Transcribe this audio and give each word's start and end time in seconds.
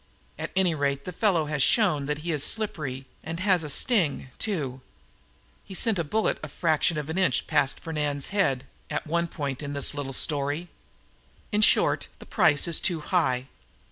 At 0.39 0.49
any 0.55 0.73
rate 0.73 1.05
the 1.05 1.11
fellow 1.11 1.45
has 1.45 1.61
shown 1.61 2.07
that 2.07 2.17
he 2.25 2.31
is 2.31 2.43
slippery 2.43 3.05
and 3.23 3.39
has 3.39 3.63
a 3.63 3.69
sting, 3.69 4.29
too. 4.39 4.81
He 5.63 5.75
sent 5.75 5.99
a 5.99 6.03
bullet 6.03 6.39
a 6.41 6.47
fraction 6.47 6.97
of 6.97 7.07
an 7.07 7.19
inch 7.19 7.45
past 7.45 7.79
Fernand's 7.79 8.29
head, 8.29 8.65
at 8.89 9.05
one 9.05 9.27
point 9.27 9.61
in 9.61 9.73
the 9.73 9.91
little 9.93 10.11
story. 10.11 10.69
"In 11.51 11.61
short, 11.61 12.07
the 12.17 12.25
price 12.25 12.67
is 12.67 12.79
too 12.79 13.01
high. 13.01 13.45